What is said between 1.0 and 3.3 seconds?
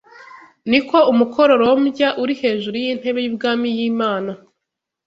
umukororombya uri hejuru y’intebe